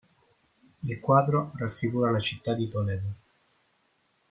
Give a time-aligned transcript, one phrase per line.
[0.83, 3.13] Il quadro raffigura la città di Toledo.